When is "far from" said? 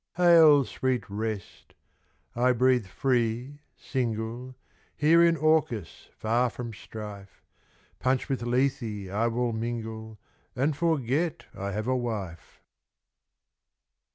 6.17-6.73